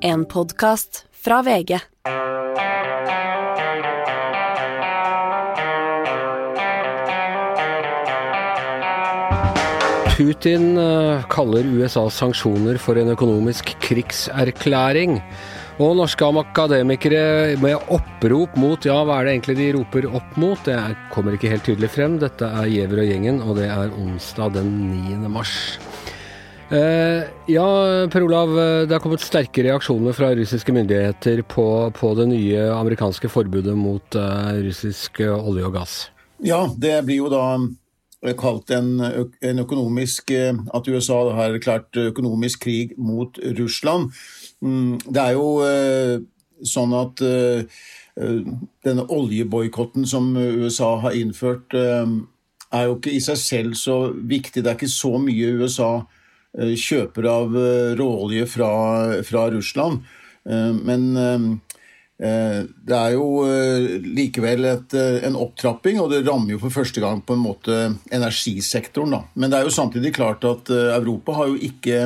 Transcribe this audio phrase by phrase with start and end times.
[0.00, 1.78] En podkast fra VG.
[10.16, 15.18] Putin eh, kaller USAs sanksjoner for en økonomisk krigserklæring.
[15.82, 20.58] Og norske akademikere med opprop mot Ja, hva er det egentlig de roper opp mot?
[20.66, 22.18] Det er, kommer ikke helt tydelig frem.
[22.22, 25.22] Dette er Giæver og gjengen, og det er onsdag den 9.
[25.30, 25.78] mars.
[26.68, 27.66] Eh, ja,
[28.12, 28.52] Per Olav.
[28.88, 34.18] Det har kommet sterke reaksjoner fra russiske myndigheter på, på det nye amerikanske forbudet mot
[34.18, 35.98] eh, russisk olje og gass.
[36.44, 37.56] Ja, det blir jo da
[38.38, 40.32] kalt en, en økonomisk
[40.74, 44.12] At USA har erklært økonomisk krig mot Russland.
[44.60, 46.18] Mm, det er jo eh,
[46.66, 47.78] sånn at eh,
[48.18, 48.38] eh,
[48.86, 54.62] denne oljeboikotten som USA har innført, er jo ikke i seg selv så viktig.
[54.62, 55.92] Det er ikke så mye USA
[56.56, 57.56] kjøper av
[57.98, 58.70] råolje fra,
[59.26, 60.00] fra Russland.
[60.48, 61.02] Men
[62.18, 63.44] det er jo
[64.02, 64.96] likevel et,
[65.28, 67.76] en opptrapping, og det rammer jo for første gang på en måte
[68.08, 69.12] energisektoren.
[69.14, 69.20] Da.
[69.36, 72.00] Men det er jo samtidig klart at Europa har jo ikke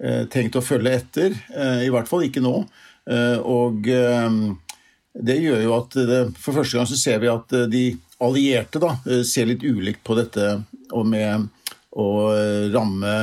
[0.00, 1.34] Eh, tenkt å følge etter.
[1.52, 2.62] Eh, I hvert fall ikke nå.
[3.10, 3.84] Eh, og
[5.10, 7.84] det gjør jo at det, for første gang så ser vi at de
[8.22, 8.94] allierte da,
[9.26, 10.60] ser litt ulikt på dette
[10.94, 11.48] og med
[11.98, 12.06] å
[12.70, 13.14] ramme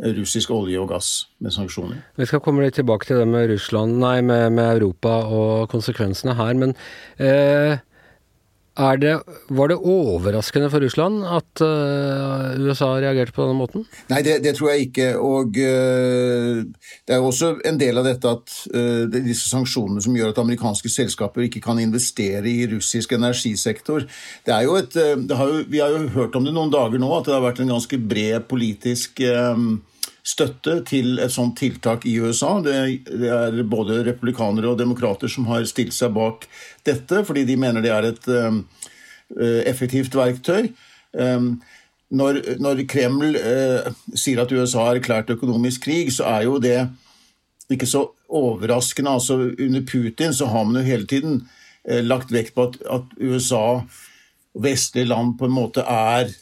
[0.00, 1.10] russisk olje og gass
[1.44, 2.00] med sanksjoner.
[2.16, 6.36] Vi skal komme litt tilbake til det med Russland, nei, med, med Europa og konsekvensene
[6.38, 6.56] her.
[6.56, 6.74] Men
[7.20, 7.80] eh,
[9.02, 9.12] det,
[9.52, 13.84] var det overraskende for Russland at eh, USA reagerte på denne måten?
[14.08, 15.10] Nei, det, det tror jeg ikke.
[15.20, 16.62] Og eh,
[17.04, 20.32] det er jo også en del av dette at det er disse sanksjonene som gjør
[20.32, 24.08] at amerikanske selskaper ikke kan investere i russisk energisektor.
[24.48, 27.12] Det er jo et, har jo, vi har jo hørt om det noen dager nå,
[27.18, 29.20] at det har vært en ganske bred politisk
[30.30, 32.58] støtte til et sånt tiltak i USA.
[32.64, 32.76] Det,
[33.30, 36.46] er både republikanere og demokrater som har stilt seg bak
[36.86, 38.62] dette, fordi de mener det er et um,
[39.36, 40.70] uh, effektivt verktøy.
[41.12, 41.56] Um,
[42.10, 46.78] når, når, Kreml uh, sier at USA har erklært økonomisk krig, så er jo det
[47.70, 49.16] ikke så overraskende.
[49.18, 51.42] Altså, under Putin så har man jo hele tiden
[51.88, 53.82] uh, lagt vekt på at, at USA
[54.60, 56.32] vestlige land på en måte er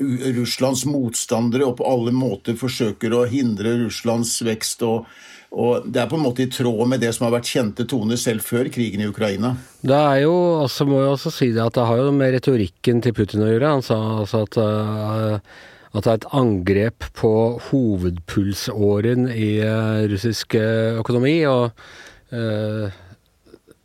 [0.00, 4.84] Russlands motstandere og på alle måter forsøker å hindre Russlands vekst.
[4.86, 5.08] og,
[5.52, 8.20] og Det er på en måte i tråd med det som har vært kjente toner
[8.20, 9.54] selv før krigen i Ukraina.
[9.82, 13.04] Det er jo, altså må jeg også si det, at det har jo med retorikken
[13.04, 13.74] til Putin å gjøre.
[13.76, 17.34] Han sa altså at, uh, at det er et angrep på
[17.68, 21.38] hovedpulsåren i uh, russisk økonomi.
[21.50, 21.76] og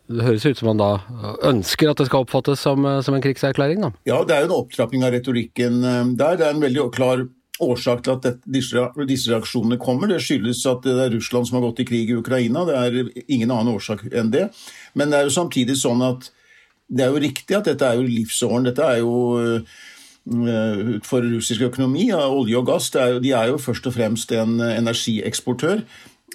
[0.08, 0.90] det høres ut som han da
[1.50, 3.82] ønsker at det skal oppfattes som, eh, som en krigserklæring?
[3.82, 3.92] da?
[4.06, 6.38] Ja, det er jo en opptrapping av retorikken eh, der.
[6.38, 7.26] Det er en veldig klar
[7.64, 8.76] årsak til at disse,
[9.32, 10.12] reaksjonene kommer.
[10.12, 12.66] Det skyldes at det er Russland som har gått i krig i Ukraina.
[12.68, 14.50] Det er ingen annen årsak enn det.
[14.94, 16.30] Men det er jo samtidig sånn at
[16.86, 18.68] det er jo riktig at dette er jo livsåren.
[18.68, 19.78] Dette er jo eh,
[21.06, 24.60] for russisk økonomi, olje og gass, er jo, de er jo først og fremst en
[24.60, 25.82] energieksportør.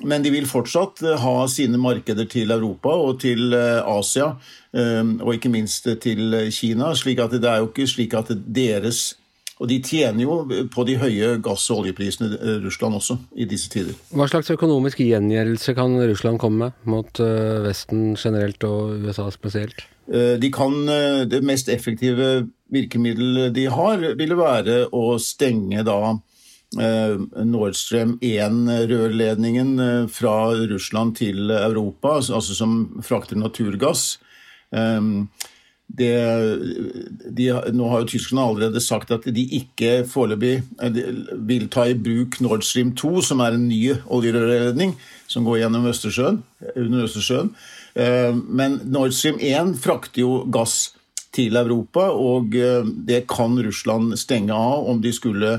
[0.06, 4.32] Men de vil fortsatt eh, ha sine markeder til Europa og til eh, Asia,
[4.72, 6.94] eh, og ikke minst til Kina.
[6.94, 9.16] slik at Det er jo ikke slik at deres
[9.60, 10.34] og de tjener jo
[10.72, 12.30] på de høye gass- og oljeprisene
[12.62, 13.92] Russland også, i disse tider.
[14.16, 17.20] Hva slags økonomisk gjengjeldelse kan Russland komme med mot
[17.66, 19.84] Vesten generelt og USA spesielt?
[20.08, 20.72] De kan,
[21.28, 26.16] Det mest effektive virkemiddelet de har, ville være å stenge da
[26.76, 34.20] Nord Stream 1-rørledningen eh, fra Russland til Europa, altså, altså som frakter naturgass.
[34.70, 35.00] Eh,
[35.90, 36.14] det,
[37.34, 40.60] de, nå har jo tyskerne allerede sagt at de ikke foreløpig
[41.48, 44.94] vil ta i bruk Nord Stream 2, som er en ny oljerørledning
[45.26, 46.38] som går gjennom Østersjøen,
[46.76, 47.50] under Østersjøen.
[48.46, 50.92] Men Nord Stream 1 frakter jo gass
[51.34, 55.56] til Europa, og det kan Russland stenge av om de skulle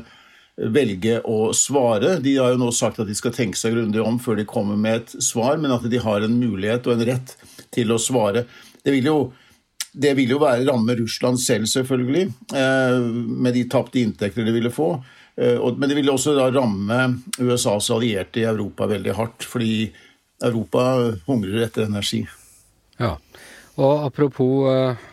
[0.70, 2.18] velge å svare.
[2.22, 4.78] De har jo nå sagt at de skal tenke seg grundig om før de kommer
[4.80, 7.34] med et svar, men at de har en mulighet og en rett
[7.74, 8.46] til å svare.
[8.84, 9.18] Det vil jo,
[9.92, 13.00] det vil jo være ramme Russland selv, selvfølgelig, eh,
[13.46, 14.94] med de tapte inntekter de ville få.
[15.36, 17.02] Eh, men det vil også ramme
[17.40, 19.92] USAs allierte i Europa veldig hardt, fordi
[20.42, 22.26] Europa hungrer etter energi.
[23.02, 23.16] Ja,
[23.82, 25.08] og apropos eh,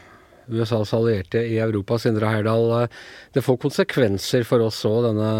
[0.50, 1.98] USAs allierte i Europa.
[2.00, 2.98] Sindre Heyerdahl, eh,
[3.34, 5.30] det får konsekvenser for oss òg, denne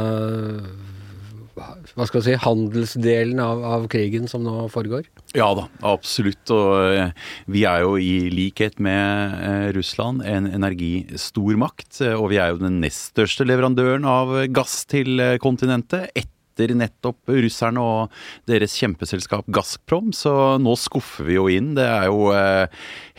[1.59, 5.09] hva skal vi si, handelsdelen av, av, krigen som nå foregår?
[5.35, 6.45] Ja da, absolutt.
[6.55, 7.11] Og eh,
[7.51, 11.99] vi er jo i likhet med eh, Russland en energistormakt.
[12.15, 16.13] Og vi er jo den nest største leverandøren av gass til kontinentet.
[16.15, 18.15] Etter etter nettopp russerne og
[18.49, 21.75] deres kjempeselskap Gazprom, så nå skuffer vi jo inn.
[21.79, 22.67] Det er jo eh,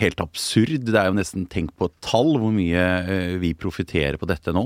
[0.02, 0.90] helt absurd.
[0.90, 4.54] Det er jo nesten tenk på et tall hvor mye eh, vi profitterer på dette
[4.56, 4.66] nå.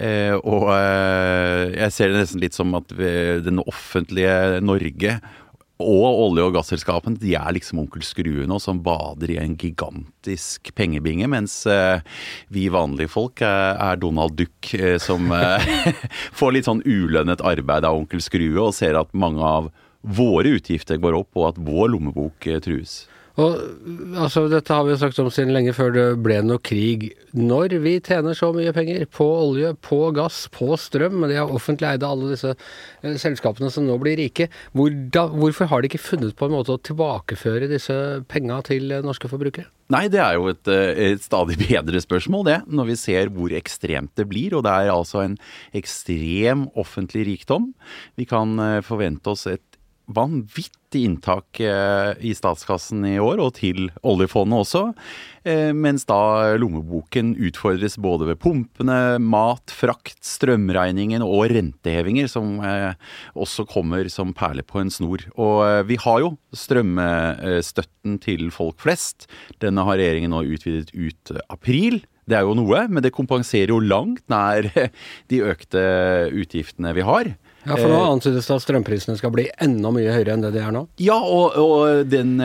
[0.00, 5.20] Eh, og jeg ser det nesten litt som at den offentlige Norge
[5.80, 10.72] og olje- og gasselskapene de er liksom onkel Skrue nå, som bader i en gigantisk
[10.76, 12.02] pengebinge, mens eh,
[12.52, 15.32] vi vanlige folk eh, er Donald Duck, eh, som
[16.38, 21.00] får litt sånn ulønnet arbeid av onkel Skrue, og ser at mange av våre utgifter
[21.00, 23.02] går opp, og at vår lommebok trues.
[23.40, 27.10] Og altså, Dette har vi jo sagt om siden lenge før det ble noe krig.
[27.36, 31.88] Når vi tjener så mye penger på olje, på gass, på strøm, de er offentlig
[31.92, 36.02] eide alle disse eh, selskapene som nå blir rike, hvor da, hvorfor har de ikke
[36.02, 37.96] funnet på en måte å tilbakeføre disse
[38.30, 39.70] penga til eh, norske forbrukere?
[39.90, 42.58] Nei, det er jo et, eh, et, stadig bedre spørsmål, det.
[42.70, 44.54] Når vi ser hvor ekstremt det blir.
[44.58, 45.38] Og det er altså en
[45.76, 47.72] ekstrem offentlig rikdom.
[48.20, 49.64] Vi kan eh, forvente oss et
[50.14, 54.82] vanvittig inntak eh, i statskassen i år, og til oljefondet også.
[55.46, 62.92] Eh, mens da lommeboken utfordres både ved pumpene, mat, frakt, strømregningen og rentehevinger, som eh,
[63.38, 65.24] også kommer som perler på en snor.
[65.40, 69.28] Og vi har jo strømstøtten til folk flest.
[69.62, 72.02] Denne har regjeringen nå utvidet ut april.
[72.30, 74.68] Det er jo noe, men det kompenserer jo langt nær
[75.30, 75.80] de økte
[76.30, 77.32] utgiftene vi har.
[77.66, 80.62] Ja, For nå antydes det at strømprisene skal bli enda mye høyere enn det de
[80.64, 80.86] er nå?
[81.02, 82.38] Ja, og, og den,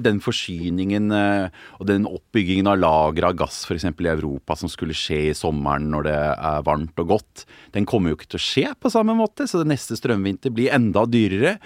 [0.00, 3.84] den, forsyningen og den oppbyggingen av lagre av gass f.eks.
[3.90, 7.44] i Europa som skulle skje i sommeren når det er varmt og godt,
[7.76, 9.48] den kommer jo ikke til å skje på samme måte.
[9.48, 11.58] Så det neste strømvinter blir enda dyrere.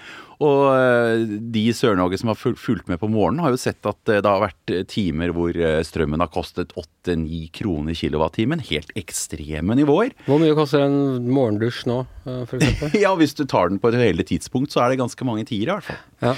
[0.43, 1.23] Og eh,
[1.53, 4.29] de i Sør-Norge som har fulgt med på morgenen, har jo sett at eh, det
[4.29, 5.57] har vært eh, timer hvor
[5.87, 8.61] strømmen har kostet 8-9 kroner kilowattimen.
[8.69, 10.13] Helt ekstreme nivåer.
[10.27, 12.03] Hvor mye koster en morgendusj nå,
[12.51, 12.93] f.eks.?
[13.05, 15.71] ja, hvis du tar den på et heldig tidspunkt, så er det ganske mange tiere,
[15.71, 16.03] i hvert fall.
[16.21, 16.35] Ja.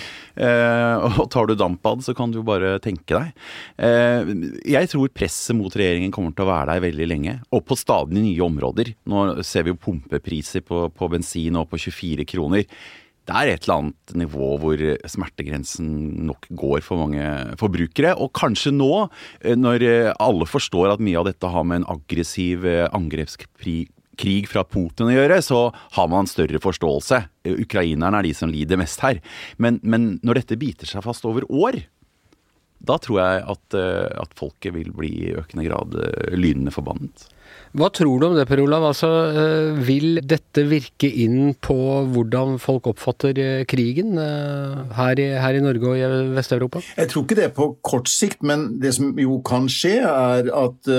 [0.47, 3.35] Eh, og tar du dampbad, så kan du jo bare tenke deg.
[3.83, 4.31] Eh,
[4.77, 8.23] jeg tror presset mot regjeringen kommer til å være der veldig lenge, og på stadig
[8.23, 8.95] nye områder.
[9.11, 12.67] Nå ser vi jo pumpepriser på, på bensin og på 24 kroner
[13.29, 15.89] det er et eller annet nivå hvor smertegrensen
[16.25, 17.21] nok går for mange
[17.61, 18.15] forbrukere.
[18.17, 19.05] Og kanskje nå,
[19.43, 23.85] eh, når eh, alle forstår at mye av dette har med en aggressiv eh, angrepskrig
[24.49, 25.59] fra Putin å gjøre, så
[25.95, 27.21] har man større forståelse.
[27.53, 29.21] Ukrainerne er de som lider mest her.
[29.61, 31.79] Men, men når dette biter seg fast over år,
[32.79, 35.97] da tror jeg at, at folket vil bli i økende grad
[36.31, 37.27] lynende forbannet.
[37.77, 38.87] Hva tror du om det, Per Olav?
[38.87, 41.77] Altså, eh, vil dette virke inn på
[42.09, 46.81] hvordan folk oppfatter eh, krigen eh, her i, her i Norge og i Vest-Europa?
[46.97, 50.91] Jeg tror ikke det på kort sikt, men det som jo kan skje, er at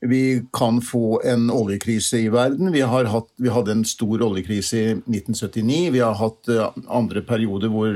[0.00, 2.72] vi kan få en oljekrise i verden.
[2.72, 5.90] Vi, hatt, vi, hadde en stor oljekrise i 1979.
[5.92, 6.48] Vi har hatt
[6.88, 7.92] andre perioder hvor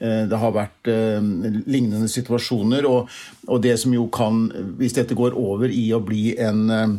[0.00, 2.88] det har vært lignende situasjoner.
[2.90, 3.12] Og,
[3.46, 4.48] og det som jo kan,
[4.80, 6.98] hvis dette går over i å bli en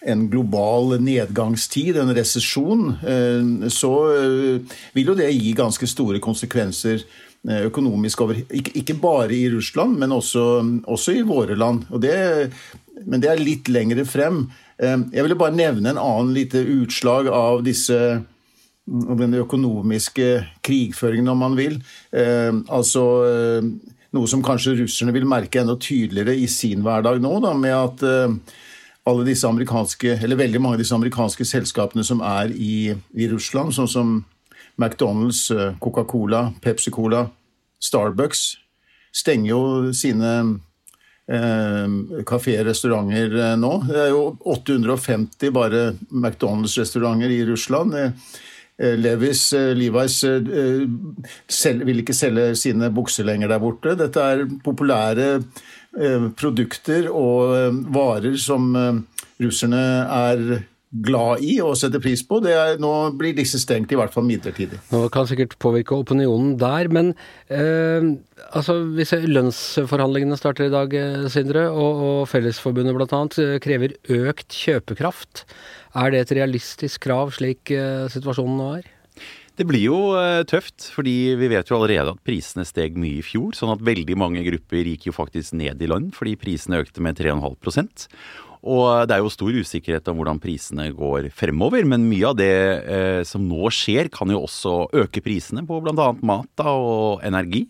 [0.00, 7.02] en global nedgangstid, en resesjon, eh, så eh, vil jo det gi ganske store konsekvenser
[7.02, 10.46] eh, økonomisk over Ikke bare i Russland, men også,
[10.88, 11.84] også i våre land.
[11.90, 12.16] Og Det,
[13.06, 14.44] men det er litt lengre frem.
[14.80, 17.96] Jeg ville bare nevne en annen lite utslag av disse
[18.90, 20.28] den økonomiske
[20.66, 21.76] krigføringen, om man vil.
[22.12, 23.04] altså
[24.10, 28.06] noe som kanskje russerne vil merke enda tydeligere i sin hverdag nå, da, med at
[29.08, 33.74] alle disse amerikanske, eller veldig mange av disse amerikanske selskapene som er i, i Russland,
[33.74, 34.16] sånn som
[34.80, 37.26] McDonald's, eh, Coca-Cola, Pepsi-Cola,
[37.80, 38.44] Starbucks,
[39.12, 39.62] stenger jo
[39.96, 40.34] sine
[42.26, 43.72] kafeer, restauranter eh, nå.
[43.88, 44.22] Det er jo
[44.54, 47.94] 850 bare McDonald's-restauranter i Russland.
[47.94, 48.38] Eh,
[48.96, 53.92] Levis, Levi's vil ikke selge sine bukser lenger der borte.
[54.00, 55.28] Dette er populære
[55.98, 58.98] Eh, produkter og eh, varer som eh,
[59.42, 60.42] russerne er
[60.90, 62.40] glad i og setter pris på.
[62.50, 64.80] Er, nå blir disse stengt, i hvert fall midlertidig.
[64.90, 67.12] Nå kan sikkert påvirke opinionen der, men
[67.46, 68.10] eh,
[68.50, 70.96] altså, hvis lønnsforhandlingene starter i dag,
[71.32, 73.24] Sindre, og, og Fellesforbundet bl.a.
[73.62, 75.44] krever økt kjøpekraft,
[76.00, 78.90] er det et realistisk krav slik eh, situasjonen nå er?
[79.60, 83.24] Det blir jo uh, tøft, fordi vi vet jo allerede at prisene steg mye i
[83.26, 83.52] fjor.
[83.52, 87.18] Sånn at veldig mange grupper gikk jo faktisk ned i lønn fordi prisene økte med
[87.20, 87.58] 3,5
[88.60, 92.54] og det er jo stor usikkerhet om hvordan prisene går fremover, men mye av det
[92.84, 96.10] eh, som nå skjer, kan jo også øke prisene på bl.a.
[96.20, 97.66] mat da, og energi.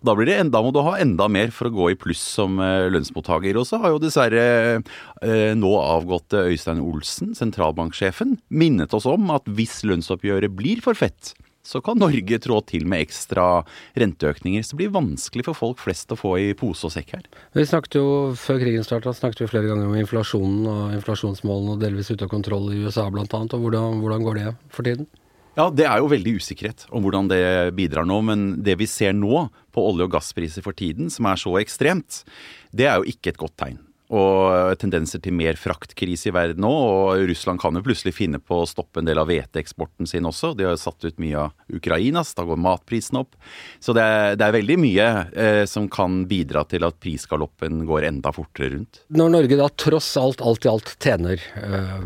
[0.00, 2.22] Og da, blir det, da må du ha enda mer for å gå i pluss
[2.38, 3.56] som eh, lønnsmottaker.
[3.60, 4.46] Og så har jo dessverre
[4.80, 11.34] eh, nå avgåtte Øystein Olsen, sentralbanksjefen, minnet oss om at hvis lønnsoppgjøret blir for fett,
[11.62, 13.62] så kan Norge trå til med ekstra
[13.98, 14.64] renteøkninger.
[14.66, 17.28] Så det blir vanskelig for folk flest å få i pose og sekk her.
[17.54, 18.06] Vi snakket jo,
[18.38, 22.32] Før krigen starta snakket vi flere ganger om inflasjonen og inflasjonsmålene og delvis ute av
[22.32, 23.26] kontroll i USA bl.a.
[23.28, 25.06] Og hvordan, hvordan går det for tiden?
[25.54, 27.44] Ja, Det er jo veldig usikkerhet om hvordan det
[27.76, 28.18] bidrar nå.
[28.24, 32.24] Men det vi ser nå på olje- og gasspriser for tiden, som er så ekstremt,
[32.72, 33.80] det er jo ikke et godt tegn
[34.12, 36.70] og tendenser til mer fraktkrise i verden nå.
[36.70, 40.52] Og Russland kan jo plutselig finne på å stoppe en del av hveteeksporten sin også.
[40.58, 43.38] De har jo satt ut mye av Ukrainas, da går matprisen opp.
[43.80, 48.10] Så det er, det er veldig mye eh, som kan bidra til at prisgaloppen går
[48.10, 49.02] enda fortere rundt.
[49.16, 52.00] Når Norge da tross alt alt i alt tjener eh,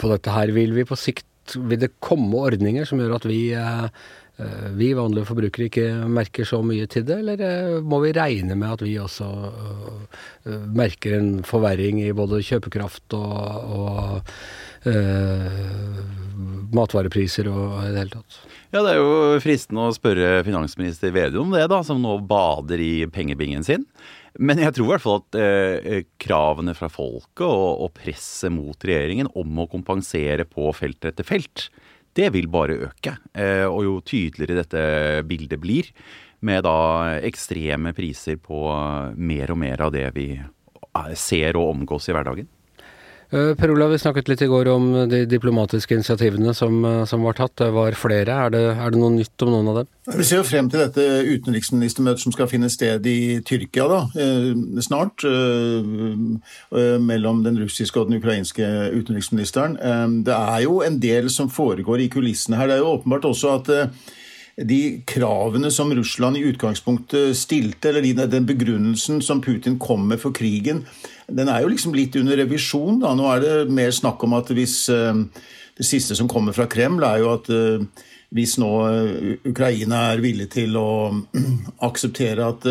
[0.00, 3.40] på dette her, vil vi på sikt vil det komme ordninger som gjør at vi
[3.54, 3.88] Eh,
[4.76, 8.74] vi vanlige forbrukere ikke merker så mye til det, eller eh, må vi regne med
[8.74, 14.34] at vi også eh, merker en forverring i både kjøpekraft og, og
[14.92, 16.02] uh,
[16.76, 18.38] matvarepriser og i det hele tatt?
[18.74, 22.82] Ja, det er jo fristende å spørre finansminister Vedum om det, da, som nå bader
[22.82, 23.88] i pengebingen sin.
[24.36, 28.84] Men jeg tror i hvert fall at eh, kravene fra folket og, og presset mot
[28.84, 31.70] regjeringen om å kompensere på felt etter felt,
[32.16, 33.16] det vil bare øke.
[33.36, 34.82] Eh, og jo tydeligere dette
[35.28, 35.90] bildet blir,
[36.46, 36.78] med da
[37.24, 38.60] ekstreme priser på
[39.16, 40.28] mer og mer av det vi
[41.16, 42.48] ser og omgås i hverdagen.
[43.30, 47.22] Eh, per Olav, vi snakket litt i går om de diplomatiske initiativene som, eh, som
[47.22, 47.56] var tatt.
[47.56, 48.28] Det var flere.
[48.28, 49.86] Er det, er det, noe nytt om noen av dem?
[50.14, 54.54] Vi ser jo frem til dette utenriksministermøtet som skal finne sted i Tyrkia da, eh,
[54.78, 55.24] snart.
[57.06, 58.62] Mellom den russiske og den ukrainske
[58.94, 59.74] utenriksministeren.
[60.24, 62.66] Det er jo en del som foregår i kulissene her.
[62.66, 63.98] Det er jo åpenbart også at
[64.56, 70.32] de kravene som Russland i utgangspunktet stilte, eller den begrunnelsen som Putin kom med for
[70.32, 70.86] krigen,
[71.28, 73.02] den er jo liksom litt under revisjon.
[73.02, 73.12] Da.
[73.14, 75.24] Nå er det mer snakk om at hvis eh,
[75.76, 77.82] Det siste som kommer fra Kreml, er jo at eh,
[78.32, 81.12] hvis nå eh, Ukraina er villig til å
[81.90, 82.64] akseptere at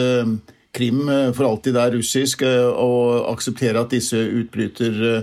[0.75, 1.05] Krim
[1.37, 5.21] for alltid er russisk, og akseptere at disse utbryter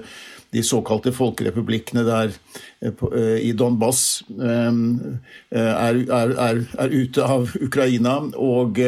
[0.52, 2.34] de såkalte folkerepublikkene der
[3.40, 4.74] i Donbas er,
[5.50, 8.80] er, er, er ute av Ukraina, og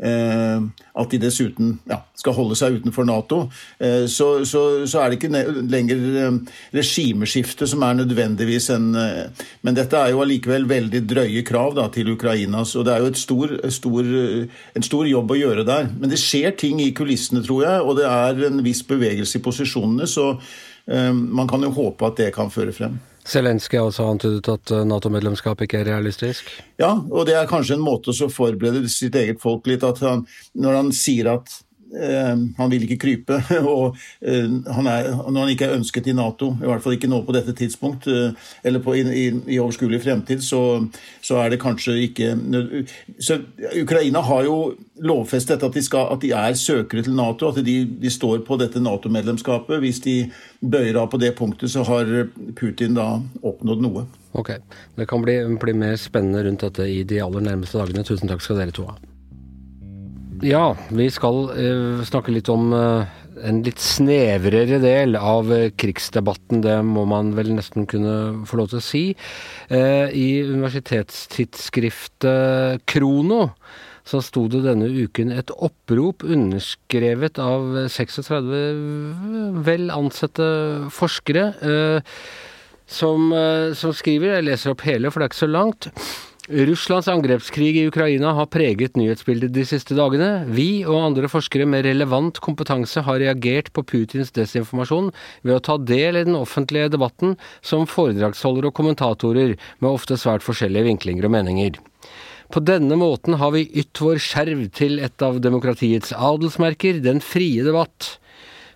[0.00, 0.60] Eh,
[0.96, 3.40] at de dessuten ja, skal holde seg utenfor Nato,
[3.76, 6.38] eh, så, så, så, er det ikke lenger eh,
[6.72, 12.14] regimeskifte som er nødvendigvis en Men dette er jo allikevel veldig drøye krav da, til
[12.14, 15.92] Ukraina, så det er jo stor, stor, en stor jobb å gjøre der.
[15.92, 19.44] Men det skjer ting i kulissene, tror jeg, og det er en viss bevegelse i
[19.44, 20.32] posisjonene, så
[20.90, 22.98] man kan jo håpe at det kan føre frem.
[23.28, 26.50] Zelenskyj har også antydet at eh, Nato-medlemskap ikke er realistisk?
[26.80, 29.84] Ja, og det er kanskje en måte å forberede sitt eget folk litt.
[29.84, 31.52] at han, Når han sier at
[31.92, 33.42] eh, han vil ikke krype,
[33.74, 37.12] og eh, han er, når han ikke er ønsket i Nato, i hvert fall ikke
[37.12, 38.32] nå på dette tidspunkt, eh,
[38.64, 40.80] eller på, i, i, i, overskuelig fremtid, så,
[41.20, 42.32] så, er det kanskje ikke
[43.20, 43.42] så
[43.82, 44.56] Ukraina har jo
[45.00, 48.56] lovfestet at de, skal, at de er søkere til Nato, at de, de står på
[48.60, 49.80] dette Nato-medlemskapet.
[49.82, 50.16] Hvis de
[50.60, 52.04] bøyer av på det punktet, så har
[52.58, 53.06] Putin da
[53.40, 54.02] oppnådd noe.
[54.38, 54.50] Ok.
[54.96, 58.06] Det kan bli, bli mer spennende rundt dette i de aller nærmeste dagene.
[58.06, 58.94] Tusen takk skal dere to ha.
[60.44, 63.04] Ja, vi skal uh, snakke litt om uh,
[63.44, 66.62] en litt snevrere del av uh, krigsdebatten.
[66.64, 69.14] Det må man vel nesten kunne få lov til å si.
[69.70, 73.50] I universitetstidsskriftet Krono
[74.10, 78.48] så sto det denne uken et opprop underskrevet av 36
[79.66, 80.46] vel ansatte
[80.94, 82.16] forskere, eh,
[82.90, 85.90] som, eh, som skriver Jeg leser opp hele, for det er ikke så langt.
[86.50, 90.46] Russlands angrepskrig i Ukraina har preget nyhetsbildet de siste dagene.
[90.50, 95.12] Vi og andre forskere med relevant kompetanse har reagert på Putins desinformasjon
[95.44, 100.42] ved å ta del i den offentlige debatten som foredragsholdere og kommentatorer med ofte svært
[100.42, 101.78] forskjellige vinklinger og meninger.
[102.50, 107.62] På denne måten har vi ytt vår skjerv til et av demokratiets adelsmerker, den frie
[107.62, 108.16] debatt.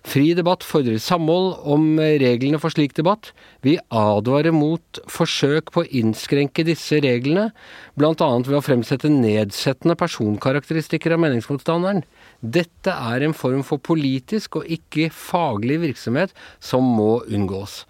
[0.05, 3.31] Fri debatt fordrer samhold om reglene for slik debatt.
[3.65, 7.49] Vi advarer mot forsøk på å innskrenke disse reglene,
[7.97, 8.13] bl.a.
[8.45, 12.05] ved å fremsette nedsettende personkarakteristikker av meningsmotstanderen.
[12.39, 17.81] Dette er en form for politisk og ikke faglig virksomhet som må unngås.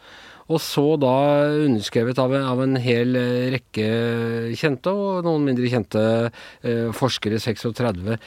[0.46, 1.14] Og så da
[1.66, 3.86] underskrevet av, av en hel eh, rekke
[4.54, 8.20] kjente og noen mindre kjente eh, forskere, 36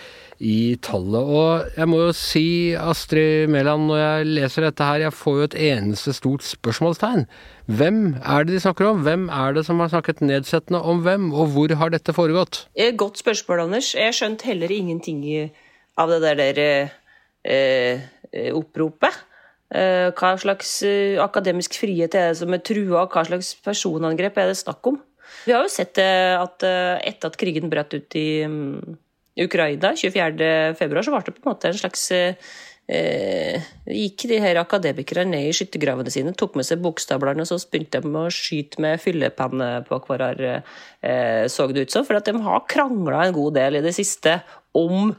[0.43, 1.31] i tallet.
[1.39, 5.47] Og jeg må jo si, Astrid Mæland, når jeg leser dette her, jeg får jo
[5.47, 7.25] et eneste stort spørsmålstegn.
[7.71, 9.07] Hvem er det de snakker om?
[9.07, 12.65] Hvem er det som har snakket nedsettende om hvem, og hvor har dette foregått?
[12.99, 13.95] Godt spørsmål, Anders.
[13.95, 15.23] Jeg skjønte heller ingenting
[15.99, 16.63] av det der
[17.47, 18.07] eh,
[18.59, 19.28] oppropet.
[19.69, 24.53] Eh, hva slags eh, akademisk frihet er det som er trua, hva slags personangrep er
[24.53, 24.97] det snakk om?
[25.45, 28.97] Vi har jo sett eh, at etter at krigen brøt ut i mm,
[29.45, 32.09] Ukraina 24.2, så ble det på en måte en slags
[32.89, 37.61] eh, gikk de her akademikerne ned i skyttergravene sine, tok med seg bokstavlene og så
[37.69, 40.63] begynte de å skyte med fyllepenne på hverandre,
[41.05, 42.07] eh, så det ut som.
[42.09, 44.41] For at de har krangla en god del i det siste
[44.77, 45.13] om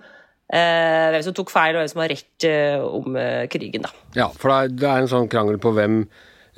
[0.50, 3.86] hvem som tok feil, og hvem som har rett eh, om eh, krigen.
[3.86, 3.94] Da.
[4.18, 6.04] Ja, for det er, en sånn krangel på hvem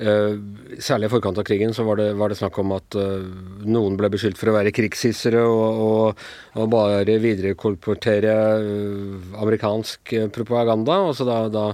[0.02, 0.34] Uh,
[0.82, 3.22] særlig i forkant av krigen så var det, var det snakk om at uh,
[3.68, 6.22] noen ble beskyldt for å være krigshissere og, og,
[6.58, 8.32] og bare viderekolportere
[8.64, 10.96] uh, amerikansk propaganda.
[11.06, 11.68] Og så da, da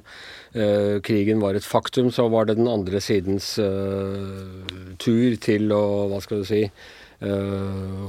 [1.05, 3.53] krigen var et faktum, så var det den andre sidens
[4.99, 6.63] tur til å, hva skal du si,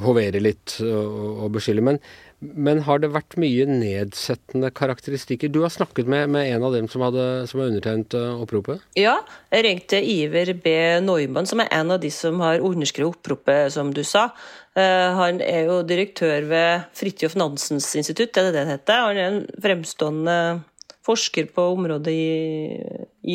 [0.06, 1.84] hovere litt og, og beskylde.
[1.86, 2.00] Men
[2.40, 5.52] men har det vært mye nedsettende karakteristikker?
[5.52, 8.86] Du har snakket med, med en av dem som, hadde, som har undertegnet uh, oppropet?
[8.96, 9.18] Ja,
[9.52, 10.72] jeg ringte Iver B.
[11.04, 14.30] Neumann, som er en av de som har underskrevet oppropet, som du sa.
[14.72, 19.06] Uh, han er jo direktør ved Fridtjof Nansens institutt, er det det det heter?
[19.10, 20.40] Han er en fremstående
[21.04, 22.30] forsker på området i,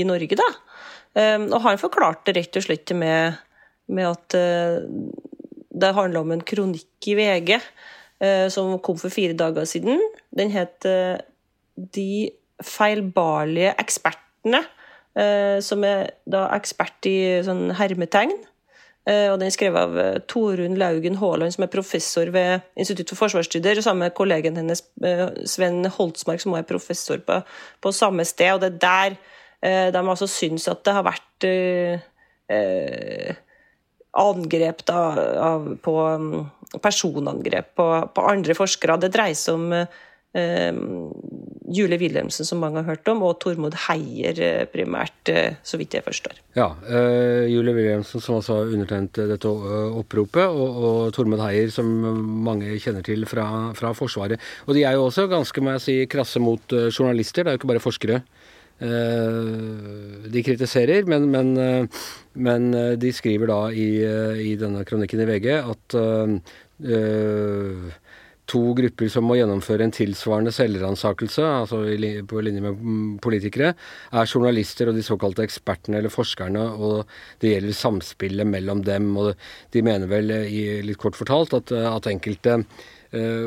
[0.00, 0.52] i Norge, da.
[1.12, 3.36] Uh, og han forklarte rett og slett med,
[3.92, 4.38] med at
[5.74, 8.03] det handla om en kronikk i VG Eh,
[8.52, 10.00] som kom for fire dager siden.
[10.36, 11.18] Den het eh,
[11.74, 12.30] De
[12.62, 14.60] feilbarlige ekspertene,
[15.18, 18.34] eh, som er da ekspert i sånn hermetegn.
[19.04, 23.82] Og den er skrevet av Torunn Laugen Haaland, som er professor ved Institutt for forsvarsstudier,
[23.84, 24.80] sammen med kollegen hennes
[25.44, 27.36] Sven Holtsmark, som også er professor på,
[27.84, 28.54] på, samme sted.
[28.54, 29.18] Og det er
[29.60, 33.36] der de altså syns at det har vært eh,
[34.20, 35.02] angrep da,
[35.42, 38.98] av, på mm, personangrep på, på, andre forskere.
[39.02, 40.76] Det dreier seg om eh,
[41.74, 45.96] Julie Wilhelmsen, som mange har hørt om, og Tormod Heier eh, primært, eh, så vidt
[45.96, 46.38] jeg forstår.
[46.58, 51.90] Ja, uh, Julie Wilhelmsen som altså undertegnet dette oppropet, og, og, Tormod Heier som
[52.46, 54.42] mange kjenner til fra, fra, Forsvaret.
[54.68, 57.62] Og de er jo også ganske må jeg si, krasse mot journalister, det er jo
[57.64, 58.22] ikke bare forskere.
[58.78, 61.52] De kritiserer, men, men,
[62.34, 62.64] men,
[62.98, 63.86] de skriver da i,
[64.42, 65.96] i, denne kronikken i VG at
[66.82, 67.92] Eh,
[68.44, 71.78] to grupper som må gjennomføre en tilsvarende selvransakelse, altså
[72.28, 72.82] på linje med
[73.24, 73.70] politikere,
[74.12, 77.06] er journalister og de såkalte ekspertene eller forskerne, og
[77.40, 79.08] det gjelder samspillet mellom dem.
[79.16, 79.32] og
[79.72, 80.34] De mener vel,
[80.84, 82.58] litt kort fortalt, at, at enkelte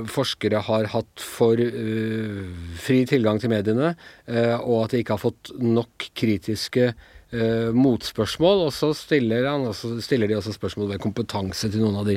[0.08, 2.41] forskere har hatt for uh,
[2.80, 3.93] fri tilgang til mediene,
[4.30, 6.91] uh, og at de ikke har fått nok kritiske
[7.27, 9.65] Uh, motspørsmål, og så stiller, han,
[9.99, 12.13] stiller, de også spørsmål ved kompetanse til noen av de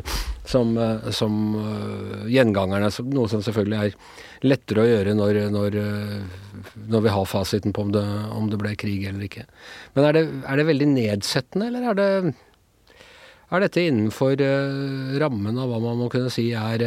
[0.46, 2.92] som, uh, som uh, gjengangerne.
[3.10, 3.96] Noe som selvfølgelig er
[4.46, 5.78] lettere å gjøre når, når,
[6.94, 8.04] når vi har fasiten på om det,
[8.36, 9.48] om det, ble krig eller ikke.
[9.96, 12.94] Men er det, er det veldig nedsettende, eller er, det,
[13.50, 14.46] er dette innenfor
[15.18, 16.86] rammen av hva man må kunne si er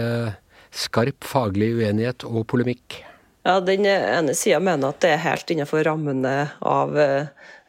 [0.74, 3.02] skarp faglig uenighet og polemikk?
[3.44, 6.96] Ja, Den ene sida mener at det er helt innenfor rammene av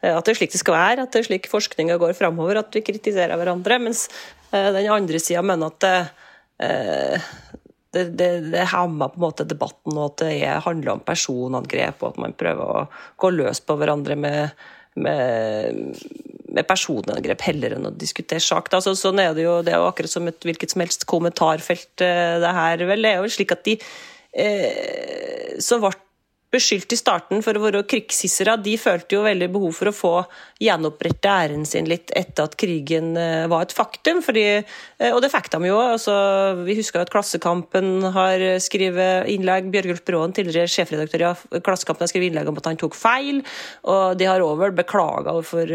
[0.05, 2.61] Eh, at det er slik det skal være, at det er slik forskninga går framover,
[2.61, 3.79] at vi kritiserer hverandre.
[3.87, 4.05] Mens
[4.51, 5.95] eh, den andre sida mener at det,
[6.67, 7.31] eh,
[7.95, 12.13] det, det, det hemmer på en måte debatten, og at det handler om personangrep, og
[12.13, 12.87] at man prøver å
[13.21, 15.99] gå løs på hverandre med, med,
[16.55, 18.71] med personangrep heller enn å diskutere sak.
[18.73, 21.91] Altså, sånn er det jo det er jo akkurat som et hvilket som helst kommentarfelt,
[21.99, 22.85] det her.
[22.87, 23.77] vel, Det er jo slik at de
[25.63, 25.93] så ble
[26.55, 30.13] beskyldt i starten for å være krigshissere, de følte jo veldig behov for å få
[30.63, 34.21] gjenopprette æren sin litt etter at krigen eh, var et faktum.
[34.25, 35.77] Fordi, eh, og det fikk de jo.
[35.81, 36.15] Altså,
[36.63, 39.69] vi husker at Klassekampen har skrevet innlegg.
[39.73, 43.43] Bjørgulf Bråen, tidligere sjefredaktør i Klassekampen, har skrevet innlegg om at han tok feil.
[43.91, 45.71] Og de har òg beklaga overfor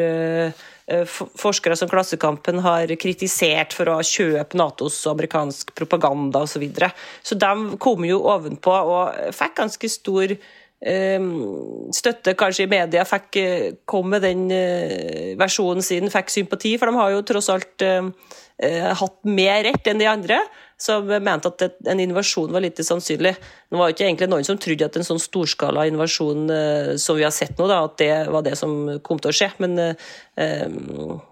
[1.38, 6.56] forskere som Klassekampen har kritisert for å kjøpe Natos amerikansk propaganda osv.
[6.56, 6.90] Så, videre.
[7.22, 10.34] så de kom jo ovenpå og fikk ganske stor
[10.80, 16.76] støtte kanskje i media, fikk, eh, kom med den eh, versjonen sin, fikk sympati.
[16.78, 18.08] For de har jo tross alt eh,
[18.60, 20.36] hatt mer rett enn de andre,
[20.80, 23.34] som mente at en invasjon var lite sannsynlig.
[23.68, 27.18] Det var jo ikke egentlig noen som trodde at en sånn storskala invasjon eh, som
[27.18, 28.72] vi har sett nå, da, at det var det som
[29.04, 29.50] kom til å skje.
[29.60, 30.64] Men eh,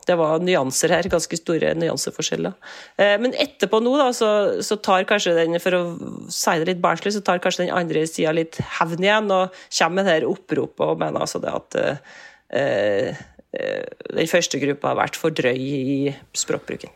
[0.09, 2.59] det var nyanser her, ganske store nyanseforskjeller.
[3.01, 4.31] Eh, men etterpå nå, da, så,
[4.65, 5.83] så, tar kanskje den, for å
[6.29, 10.03] si det litt barnslig, så tar kanskje den andre sida litt hevn igjen, og kommer
[10.03, 11.81] med det her oppropet og mener altså det at
[12.53, 16.93] eh, den første gruppa har vært for drøy i språkbruken.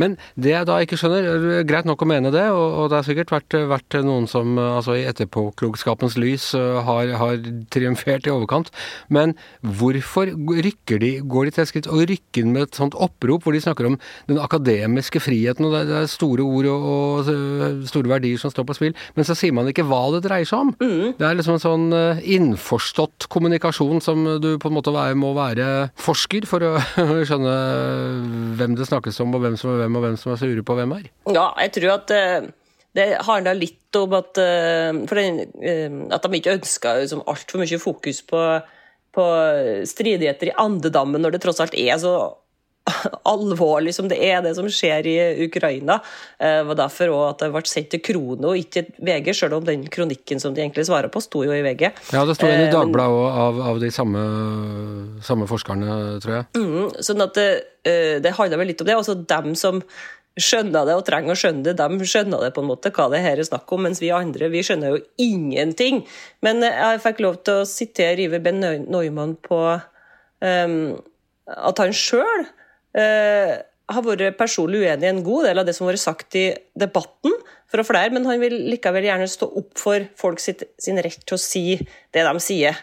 [0.00, 3.06] Men det jeg da ikke skjønner, greit nok å mene det, og, og det har
[3.06, 7.38] sikkert vært, vært, noen som altså i etterpåklokskapens lys har, har,
[7.72, 8.70] triumfert i overkant,
[9.12, 13.46] men hvorfor rykker de, går de til et skritt og rykker med et sånt opprop
[13.46, 13.98] hvor de snakker om
[14.30, 18.68] den akademiske friheten, og det, det er store ord og, og, store verdier som står
[18.68, 20.74] på spill, men så sier man ikke hva det dreier seg om?
[20.82, 21.14] Mm.
[21.20, 21.86] Det er liksom en sånn
[22.34, 26.74] innforstått kommunikasjon som du på en måte må være forsker for å
[27.28, 27.54] skjønne
[28.58, 30.76] hvem det snakkes om, og hvem som er hvem, og hvem som er sure på
[30.78, 31.08] hvem her?
[31.28, 32.46] Ja, jeg tror at uh,
[32.96, 37.80] det handler litt om at, uh, den, uh, at de ikke ønsker liksom, altfor mye
[37.82, 38.44] fokus på,
[39.14, 39.26] på
[39.90, 42.14] stridigheter i andedammen, når det tross alt er så
[43.34, 45.16] alvorlig som det er, det som skjer i
[45.46, 45.98] Ukraina.
[46.38, 49.86] Det var derfor også at det ble sendt til Krono, ikke VG, selv om den
[49.92, 51.86] kronikken som de egentlig svarer på, sto jo i VG.
[52.12, 54.24] Ja, det sto en i Dagbladet av, av, de samme,
[55.24, 56.50] samme, forskerne, tror jeg.
[56.60, 57.48] Mm, sånn at det,
[58.24, 58.98] det handler vel litt om det.
[58.98, 59.80] Altså dem som
[60.40, 63.22] skjønner det og trenger å skjønne det, de skjønner det på en måte, hva det
[63.22, 66.02] her er snakk om, mens vi andre vi skjønner jo ingenting.
[66.44, 70.76] Men jeg fikk lov til å sitere Iver Ben Neumann på um,
[71.54, 72.48] at han sjøl
[72.94, 76.46] har vært personlig uenig i en god del av det som har vært sagt i
[76.78, 77.34] debatten,
[77.74, 81.36] fra flere, men han vil likevel gjerne stå opp for folk sitt, sin rett til
[81.36, 81.64] å si
[82.14, 82.78] det de sier.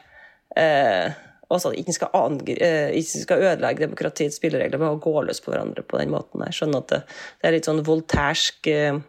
[0.59, 1.13] Eh,
[1.51, 5.85] altså ikke skal, eh, ikke skal ødelegge demokratiets spilleregler ved å gå løs på hverandre
[5.87, 6.43] på den måten.
[6.47, 7.01] Jeg skjønner at det,
[7.39, 9.01] det er litt sånn voltærsk eh, eh,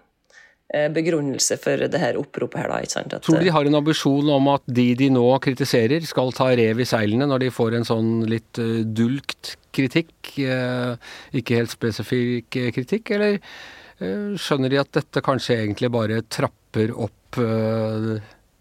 [0.95, 2.71] begrunnelse for det her oppropet her.
[2.73, 3.13] da, ikke sant?
[3.13, 6.51] At, Tror du de har en ambisjon om at de de nå kritiserer, skal ta
[6.57, 8.61] rev i seilene når de får en sånn litt
[8.97, 13.39] dulgt kritikk, ikke helt spesifikk kritikk, eller
[14.41, 17.39] skjønner de at dette kanskje egentlig bare trapper opp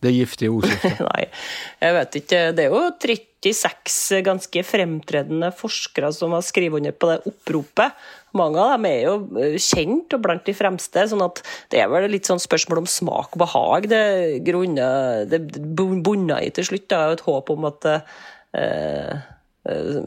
[0.02, 1.04] det giftige ordskiftet?
[1.12, 1.28] Nei,
[1.82, 2.42] jeg vet ikke.
[2.58, 2.82] Det er jo
[3.42, 8.02] 36 ganske fremtredende forskere som har skrevet under på det oppropet.
[8.38, 11.42] Mange av dem er jo eh, kjent og blant de fremste, sånn at
[11.74, 13.90] det er vel litt sånn spørsmål om smak og behag.
[13.92, 14.04] Det
[14.48, 16.88] grunner, det bunner i til slutt.
[16.92, 19.18] Det er et håp om at eh,
[19.68, 19.98] eh,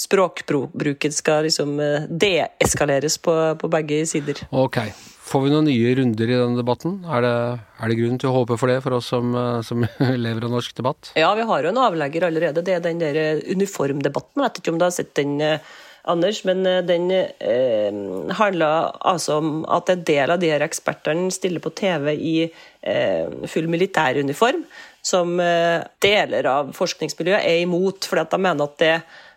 [0.00, 4.46] språkbruken skal liksom eh, deeskaleres på, på begge sider.
[4.50, 4.80] Ok.
[5.24, 6.98] Får vi noen nye runder i denne debatten?
[7.08, 7.36] Er det,
[7.80, 9.86] er det grunn til å håpe for det, for oss som, eh, som,
[10.26, 11.14] lever av norsk debatt?
[11.16, 12.64] Ja, vi har jo en avlegger allerede.
[12.66, 14.42] Det er den der eh, uniformdebatten.
[14.42, 17.94] Jeg vet ikke om du har sett den, eh, Anders, men den eh,
[18.36, 23.30] handler altså om at en del av de her ekspertene stiller på TV i eh,
[23.48, 24.66] full militæruniform,
[25.00, 28.92] som eh, deler av forskningsmiljøet er imot, fordi at de mener at det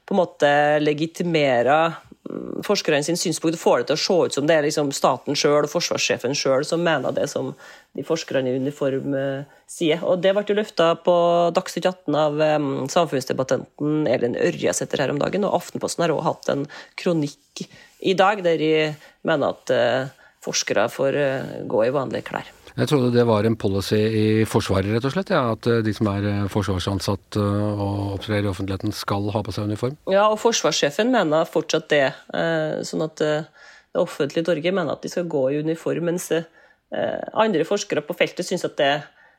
[0.07, 0.51] på en måte
[0.83, 1.95] legitimerer
[2.65, 5.67] forskerne sin synspunkt får det til å se ut som det er liksom staten sjøl
[5.67, 7.53] og forsvarssjefen sjøl som mener det som
[7.97, 10.03] de forskerne i uniform eh, sier.
[10.03, 11.15] Og Det ble løfta på
[11.55, 14.37] Dagsnytt 18 av um, samfunnsdebattanten Elin
[14.73, 15.47] setter her om dagen.
[15.47, 16.67] Og Aftenposten har også hatt en
[16.99, 17.65] kronikk
[17.99, 18.71] i dag der de
[19.27, 21.21] mener at uh, forskere får
[21.67, 22.56] gå i vanlige klær.
[22.77, 25.31] Jeg trodde det var en policy i Forsvaret, rett og slett.
[25.33, 29.41] Ja, at eh, de som er eh, forsvarsansatt eh, og opptrer i offentligheten, skal ha
[29.41, 29.95] på seg uniform.
[30.13, 32.05] Ja, og forsvarssjefen mener fortsatt det.
[32.85, 36.11] Sånn at det offentlige Norge mener at de skal gå i uniform.
[36.11, 36.29] Mens
[37.33, 38.91] andre forskere på feltet syns at det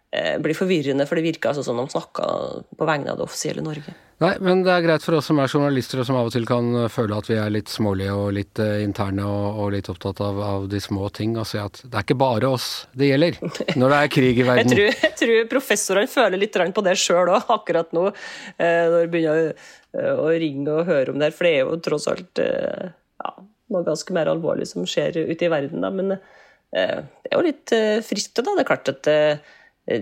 [0.09, 3.93] blir forvirrende, for det virker altså som de snakker på vegne av det offisielle Norge.
[4.19, 6.47] Nei, men det er greit for oss som er journalister og som av og til
[6.47, 10.19] kan føle at vi er litt smålige og litt uh, interne og, og, litt opptatt
[10.27, 13.39] av, av, de små ting, og si at det er ikke bare oss det gjelder
[13.79, 14.75] når det er krig i verden.
[14.75, 18.97] jeg, tror, jeg tror professorene føler litt på det sjøl òg, akkurat nå, uh, når
[18.99, 19.71] de begynner
[20.19, 21.37] å ringe og høre om det her.
[21.37, 23.31] For det er jo tross alt ja,
[23.73, 25.89] noe ganske mer alvorlig som skjer ute i verden, da.
[25.95, 26.83] Men det
[27.31, 27.73] er jo litt
[28.05, 28.53] friskt, da.
[28.53, 29.09] Det er klart at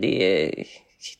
[0.03, 0.13] de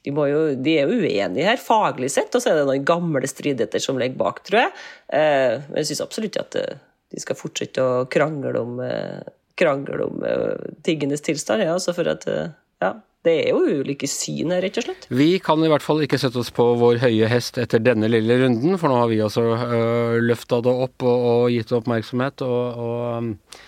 [0.03, 3.29] de, jo, de, er jo uenige her, faglig sett, og så er det noen gamle
[3.29, 4.73] stridigheter som ligger bak, tror jeg.
[5.15, 6.79] Eh, men jeg syns absolutt at eh,
[7.15, 9.21] de skal fortsette å krangle om, eh,
[9.57, 10.25] krangle om
[10.87, 11.65] tingenes tilstand.
[11.65, 12.91] Ja, altså for at ja,
[13.27, 15.07] det er jo ulike syn her, rett og slett.
[15.11, 18.37] Vi kan i hvert fall ikke sette oss på vår høye hest etter denne lille
[18.43, 22.45] runden, for nå har vi altså øh, løfta det opp og, og gitt det oppmerksomhet.
[22.47, 23.67] og, og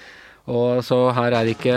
[0.49, 1.75] Og så her er ikke,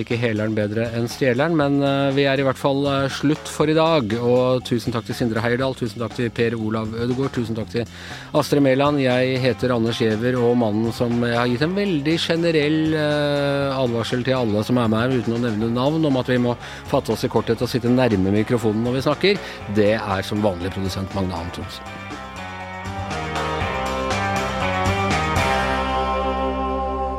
[0.00, 3.68] ikke heleren bedre enn stjeleren, men eh, vi er i hvert fall eh, slutt for
[3.68, 4.14] i dag.
[4.16, 7.84] Og tusen takk til Sindre Heierdal, tusen takk til Per Olav Ødegaard, tusen takk til
[8.32, 9.02] Astrid Mæland.
[9.04, 14.24] Jeg heter Anders Giæver, og mannen som jeg har gitt en veldig generell eh, advarsel
[14.24, 16.56] til alle som er med her, uten å nevne navn, om at vi må
[16.88, 19.44] fatte oss i korthet og sitte nærme mikrofonen når vi snakker,
[19.76, 22.03] det er som vanlig produsent Magne Antonsen.